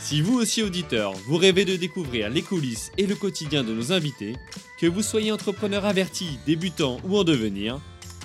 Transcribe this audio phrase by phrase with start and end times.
[0.00, 3.92] Si vous aussi auditeur, vous rêvez de découvrir les coulisses et le quotidien de nos
[3.92, 4.34] invités,
[4.80, 7.78] que vous soyez entrepreneur averti, débutant ou en devenir,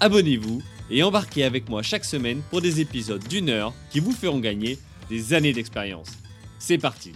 [0.00, 4.40] abonnez-vous et embarquez avec moi chaque semaine pour des épisodes d'une heure qui vous feront
[4.40, 4.78] gagner
[5.10, 6.10] des années d'expérience.
[6.58, 7.12] C'est parti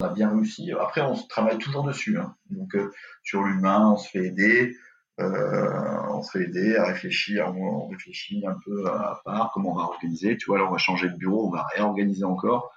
[0.00, 0.72] On a bien réussi.
[0.72, 2.18] Après, on travaille toujours dessus.
[2.18, 2.34] hein.
[2.50, 4.76] Donc, euh, sur l'humain, on se fait aider.
[5.20, 5.70] Euh,
[6.10, 7.54] on se fait aider à réfléchir.
[7.56, 10.36] On réfléchit un peu à part comment on va organiser.
[10.36, 12.72] Tu vois, là, on va changer de bureau, on va réorganiser encore.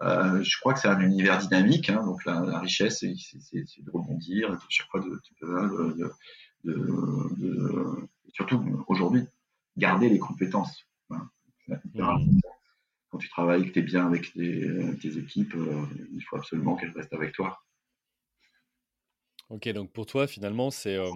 [0.00, 1.90] Euh, je crois que c'est un univers dynamique.
[1.90, 2.04] hein.
[2.04, 6.12] donc, la, la richesse, c'est de rebondir, et de chaque fois de, de,
[6.64, 9.24] de- surtout aujourd'hui,
[9.76, 10.84] garder les compétences.
[11.68, 12.48] Hyper important.
[13.10, 14.68] Quand tu travailles, que tu es bien avec tes,
[15.00, 17.58] tes équipes, euh, il faut absolument qu'elles restent avec toi.
[19.50, 21.10] Ok, donc pour toi, finalement, c'est euh,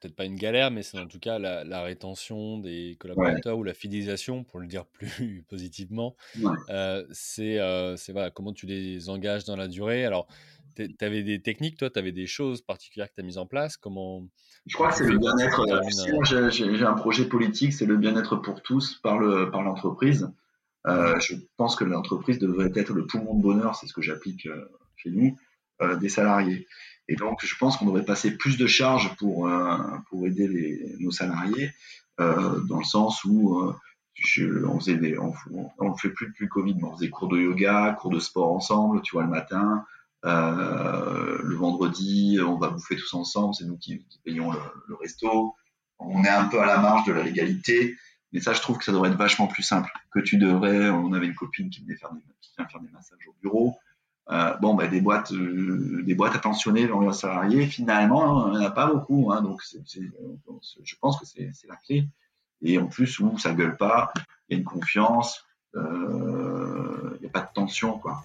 [0.00, 3.62] peut-être pas une galère, mais c'est en tout cas la, la rétention des collaborateurs ou
[3.62, 6.16] la fidélisation, pour le dire plus positivement.
[6.40, 6.52] Ouais.
[6.68, 10.04] Euh, c'est euh, voilà, comment tu les engages dans la durée?
[10.04, 10.26] Alors,
[10.74, 13.46] tu avais des techniques, toi, tu avais des choses particulières que tu as mises en
[13.46, 13.78] place?
[13.78, 14.28] Comment
[14.66, 15.64] Je crois que c'est le bien-être.
[16.52, 20.30] J'ai- un projet politique, c'est le bien-être pour tous par le par l'entreprise.
[20.86, 24.46] Euh, je pense que l'entreprise devrait être le poumon de bonheur, c'est ce que j'applique
[24.96, 25.36] chez nous,
[26.00, 26.66] des salariés.
[27.08, 29.76] Et donc, je pense qu'on devrait passer plus de charges pour euh,
[30.08, 31.70] pour aider les, nos salariés,
[32.20, 33.74] euh, dans le sens où euh,
[34.66, 35.32] on faisait des, on,
[35.78, 38.18] on le fait plus depuis le Covid, mais on faisait cours de yoga, cours de
[38.18, 39.84] sport ensemble, tu vois, le matin.
[40.24, 44.94] Euh, le vendredi, on va bouffer tous ensemble, c'est nous qui, qui payons le, le
[44.96, 45.54] resto.
[45.98, 47.96] On est un peu à la marge de la légalité,
[48.32, 49.90] mais ça, je trouve que ça devrait être vachement plus simple.
[50.10, 52.90] Que tu devrais, on avait une copine qui venait faire des, qui vient faire des
[52.90, 53.76] massages au bureau.
[54.28, 58.66] Euh, bon, bah, des boîtes, euh, des boîtes vers leurs salariés, finalement, il n'y en
[58.66, 59.30] a pas beaucoup.
[59.32, 62.08] Hein, donc, je pense que c'est la clé.
[62.62, 64.12] Et en plus, où ça gueule pas,
[64.48, 65.44] il y a une confiance,
[65.76, 68.24] euh, il n'y a pas de tension, quoi.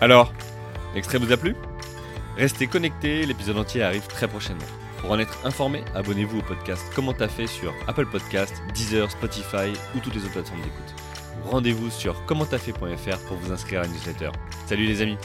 [0.00, 0.32] Alors,
[0.94, 1.54] l'extrait vous a plu?
[2.36, 4.64] Restez connectés, l'épisode entier arrive très prochainement.
[4.98, 9.72] Pour en être informé, abonnez-vous au podcast Comment t'as fait sur Apple Podcast, Deezer, Spotify
[9.94, 11.03] ou toutes les autres plateformes d'écoute.
[11.44, 14.30] Rendez-vous sur commenttafait.fr pour vous inscrire à la newsletter.
[14.66, 15.18] Salut les amis